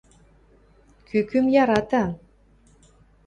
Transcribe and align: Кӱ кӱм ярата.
Кӱ 1.07 1.17
кӱм 1.29 1.45
ярата. 1.63 2.03